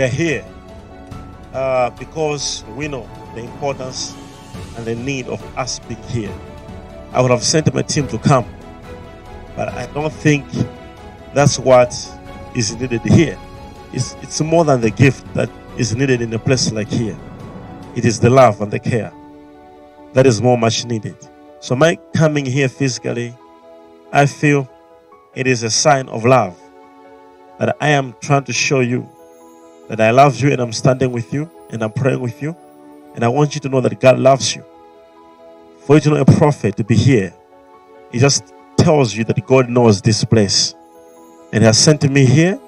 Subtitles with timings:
[0.00, 0.44] we are here
[1.52, 4.16] uh, because we know the importance
[4.78, 6.32] and the need of us being here.
[7.12, 8.46] I would have sent my team to come,
[9.56, 10.46] but I don't think
[11.34, 11.92] that's what
[12.56, 13.38] is needed here.
[13.92, 17.18] It's, it's more than the gift that is needed in a place like here.
[17.94, 19.12] It is the love and the care
[20.14, 21.16] that is more much needed.
[21.60, 23.36] So, my coming here physically,
[24.12, 24.66] I feel
[25.34, 26.58] it is a sign of love
[27.58, 29.06] that I am trying to show you
[29.90, 32.56] that I love you and I'm standing with you and I'm praying with you.
[33.16, 34.64] And I want you to know that God loves you.
[35.80, 37.34] For you to know a prophet to be here,
[38.12, 40.76] he just tells you that God knows this place
[41.52, 42.58] and He has sent me here.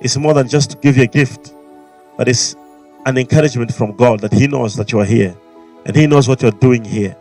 [0.00, 1.54] It's more than just to give you a gift,
[2.16, 2.56] but it's
[3.06, 5.36] an encouragement from God that He knows that you are here
[5.86, 7.16] and He knows what you're doing here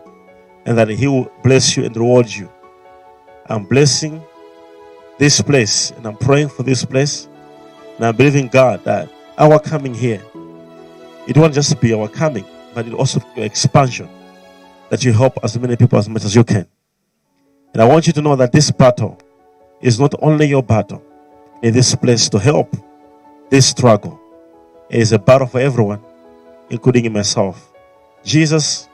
[0.65, 2.49] and that He will bless you and reward you.
[3.45, 4.19] I'm blessing
[5.19, 7.27] this place and I'm praying for this place
[7.97, 10.21] and I'm believing God that our coming here,
[11.27, 14.09] it won't just be our coming, but it also be expansion
[14.89, 16.67] that you help as many people as much as you can.
[17.73, 19.19] And I want you to know that this battle
[19.81, 21.03] is not only your battle
[21.61, 22.75] in this place to help
[23.49, 24.19] this struggle.
[24.89, 26.01] It is a battle for everyone,
[26.69, 27.73] including myself.
[28.23, 28.87] Jesus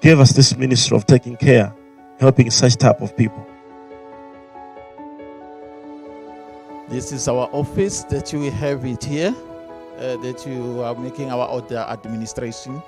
[0.00, 1.72] gave us this ministry of taking care,
[2.18, 3.46] helping such type of people.
[6.88, 9.34] This is our office that we have it here,
[9.98, 12.82] uh, that you are making our order administration.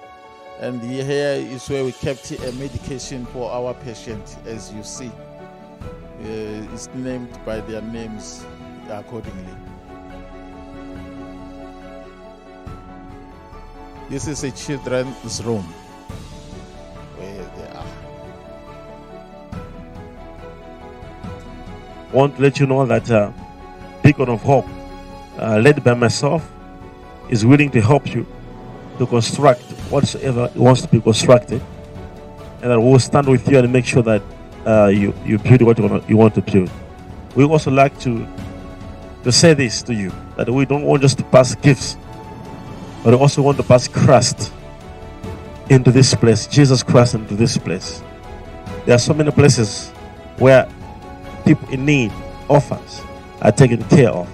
[0.60, 5.08] And here is where we kept a medication for our patient, as you see.
[5.08, 8.44] Uh, it's named by their names
[8.88, 9.54] accordingly.
[14.10, 15.62] This is a children's room
[17.16, 17.86] where they are.
[22.12, 23.30] want to let you know that uh,
[24.02, 24.66] Beacon of Hope,
[25.38, 26.50] uh, led by myself,
[27.28, 28.26] is willing to help you
[28.98, 31.62] to construct whatsoever wants to be constructed,
[32.62, 34.22] and that we'll stand with you and make sure that
[34.66, 36.70] uh, you you build what you want, you want to build.
[37.34, 38.26] We also like to
[39.24, 41.96] to say this to you that we don't want just to pass gifts,
[43.04, 44.52] but we also want to pass Christ
[45.70, 48.02] into this place, Jesus Christ into this place.
[48.86, 49.90] There are so many places
[50.38, 50.68] where
[51.44, 52.12] people in need,
[52.48, 53.02] orphans,
[53.42, 54.28] are taken care of.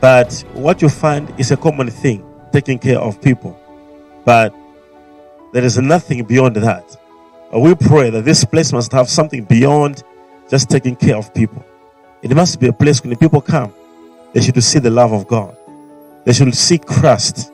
[0.00, 3.58] But what you find is a common thing, taking care of people.
[4.24, 4.54] But
[5.52, 6.96] there is nothing beyond that.
[7.52, 10.02] We pray that this place must have something beyond
[10.48, 11.64] just taking care of people.
[12.22, 13.72] It must be a place when people come,
[14.32, 15.56] they should see the love of God.
[16.24, 17.52] They should see Christ.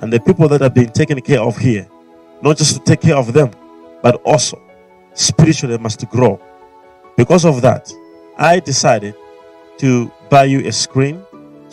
[0.00, 1.86] And the people that are being taken care of here,
[2.42, 3.50] not just to take care of them,
[4.02, 4.60] but also
[5.14, 6.40] spiritually must grow.
[7.16, 7.92] Because of that,
[8.36, 9.14] I decided
[9.78, 11.22] to buy you a screen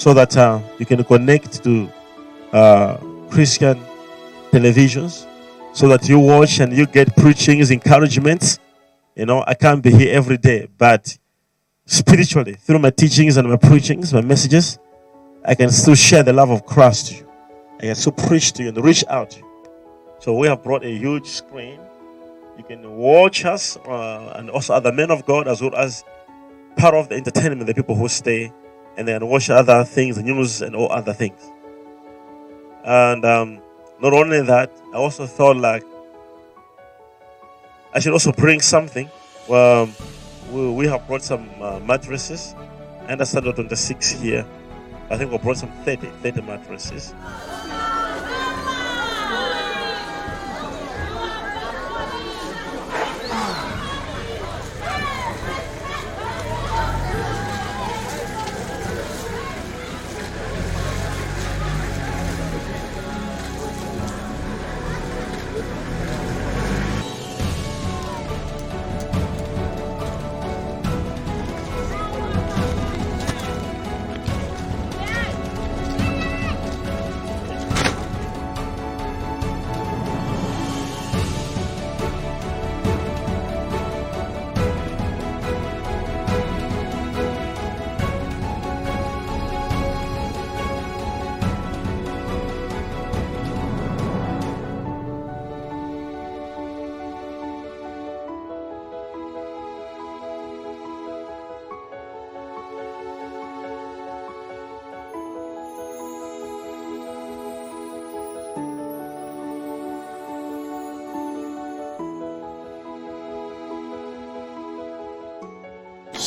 [0.02, 1.88] so that uh, you can connect to
[2.54, 2.98] uh,
[3.30, 3.80] Christian
[4.52, 5.28] televisions
[5.74, 8.58] so that you watch and you get preachings, encouragements.
[9.16, 11.16] You know, I can't be here every day, but
[11.86, 14.80] spiritually, through my teachings and my preachings, my messages,
[15.46, 17.32] I can still share the love of Christ to you.
[17.78, 19.70] I can still preach to you and reach out to you.
[20.18, 21.80] So we have brought a huge screen.
[22.58, 26.04] You can watch us uh, and also other men of God as well as
[26.76, 28.52] part of the entertainment, the people who stay
[28.98, 31.42] and then watch other things, news and all other things.
[32.84, 33.62] And um,
[34.02, 35.84] not only that, I also thought like
[37.94, 39.10] I should also bring something.
[39.50, 39.94] Um,
[40.52, 42.56] we, we have brought some uh, mattresses.
[43.08, 44.46] I understand on the 26 here.
[45.10, 47.14] I think we brought some 30, 30 mattresses.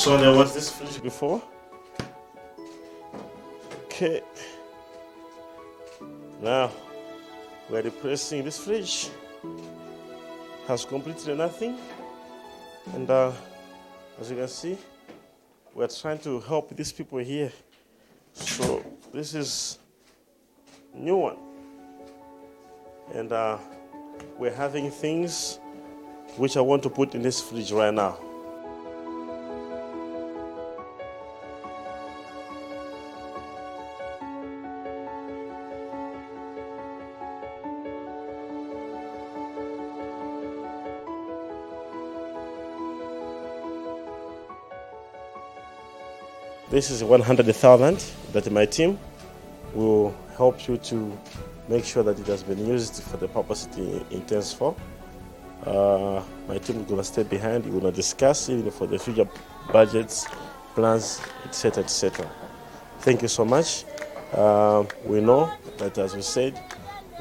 [0.04, 1.42] Sonia, was this finished before?
[3.84, 4.20] Okay.
[6.42, 6.70] Now,
[7.70, 9.08] we're replacing this fridge.
[10.68, 11.78] Has completely nothing.
[12.92, 13.32] And uh,
[14.20, 14.76] as you can see,
[15.72, 17.50] we're trying to help these people here.
[18.34, 19.78] So this is
[20.92, 21.38] new one.
[23.14, 23.56] And uh,
[24.36, 25.58] we're having things
[26.36, 28.18] which I want to put in this fridge right now.
[46.74, 48.98] This is 100,000 that my team
[49.74, 51.16] will help you to
[51.68, 54.74] make sure that it has been used for the purpose it intends for.
[55.64, 57.64] Uh, my team is going to stay behind.
[57.64, 59.28] We're going to discuss even for the future
[59.72, 60.26] budgets,
[60.74, 62.28] plans, etc., etc.
[62.98, 63.84] Thank you so much.
[64.32, 66.60] Uh, we know that, as we said,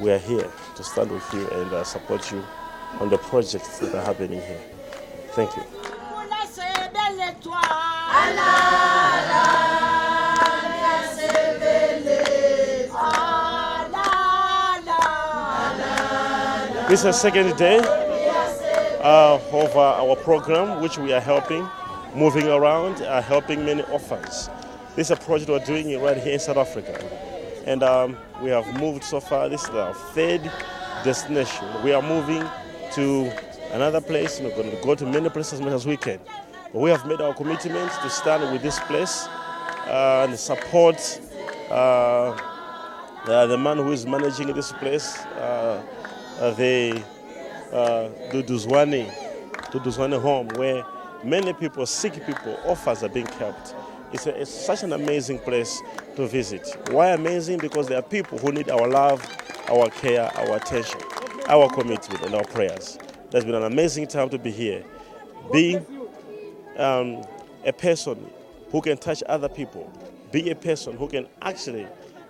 [0.00, 2.42] we are here to stand with you and uh, support you
[2.98, 4.60] on the projects that are happening here.
[5.28, 5.62] Thank you.
[16.94, 17.78] This is the second day
[19.02, 21.68] uh, of uh, our program, which we are helping,
[22.14, 24.48] moving around, uh, helping many orphans.
[24.94, 27.02] This is a project we're doing right here in South Africa.
[27.66, 29.48] And um, we have moved so far.
[29.48, 30.42] This is our third
[31.02, 31.66] destination.
[31.82, 32.48] We are moving
[32.92, 33.32] to
[33.72, 34.38] another place.
[34.38, 36.20] We're going to go to many places as much as we can.
[36.74, 39.28] But we have made our commitment to stand with this place
[39.86, 40.96] uh, and support
[41.70, 42.34] uh,
[43.24, 45.16] the man who is managing this place.
[45.36, 45.80] Uh,
[46.40, 47.00] uh, the
[47.72, 50.84] uh, Duduzwane, home, where
[51.22, 53.72] many people, sick people, orphans are being kept.
[54.12, 55.80] It's, a, it's such an amazing place
[56.16, 56.76] to visit.
[56.90, 57.58] Why amazing?
[57.58, 59.24] Because there are people who need our love,
[59.68, 61.00] our care, our attention,
[61.46, 62.98] our commitment, and our prayers.
[63.30, 64.84] There's been an amazing time to be here.
[65.52, 65.86] Being
[66.78, 67.22] um,
[67.64, 68.30] a person
[68.70, 69.90] who can touch other people,
[70.32, 71.86] be a person who can actually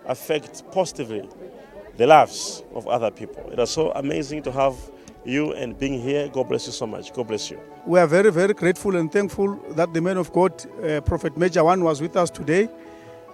[0.07, 1.29] affect positively
[1.97, 3.51] the lives of other people.
[3.53, 4.75] It is so amazing to have
[5.25, 6.29] you and being here.
[6.29, 7.13] God bless you so much.
[7.13, 7.59] God bless you.
[7.87, 10.53] We are very, very grateful and thankful that the man of God,
[10.85, 12.69] uh, Prophet Major One, was with us today.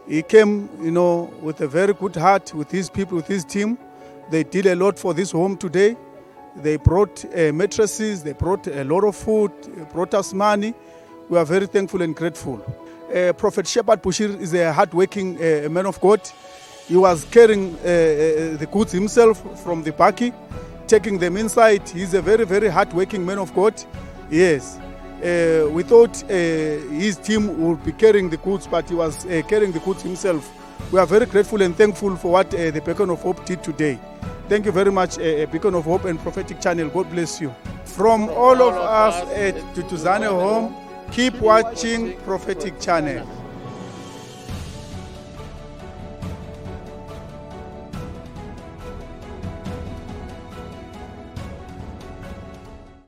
[0.08, 3.78] He came, you know, with a very good heart with his people, with his team.
[4.30, 5.96] They did a lot for this home today.
[6.56, 9.52] They brought uh, mattresses, they brought a lot of food,
[9.92, 10.74] brought us money.
[11.30, 12.60] We are very thankful and grateful.
[13.14, 16.20] Uh, Prophet Shepherd Bushiri is a hardworking uh, man of God.
[16.88, 20.34] He was carrying uh, uh, the goods himself from the bakkie,
[20.88, 21.88] taking them inside.
[21.88, 23.80] He's a very, very hardworking man of God.
[24.28, 24.76] Yes.
[25.22, 26.26] Uh, we thought uh,
[26.98, 30.50] his team would be carrying the goods, but he was carrying the goods himself.
[30.90, 34.00] We are very grateful and thankful for what the Beacon of Hope did today.
[34.48, 35.16] Thank you very much,
[35.52, 36.88] Beacon of Hope and Prophetic Channel.
[36.88, 37.54] God bless you.
[37.84, 40.74] From all of us at Tutuzane Home,
[41.10, 43.39] keep watching Prophetic Channel.